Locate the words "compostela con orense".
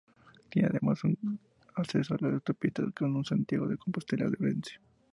3.77-4.79